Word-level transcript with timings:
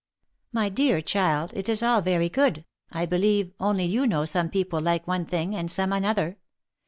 "My 0.51 0.67
dear 0.69 0.99
child, 0.99 1.53
it 1.55 1.69
is 1.69 1.83
all 1.83 2.01
very 2.01 2.27
good, 2.27 2.65
I 2.91 3.05
believe, 3.05 3.53
only 3.59 3.85
you 3.85 4.07
know 4.07 4.25
some 4.25 4.49
people 4.49 4.79
like 4.81 5.05
one 5.07 5.27
thing, 5.27 5.55
and 5.55 5.69
some 5.69 5.93
another. 5.93 6.39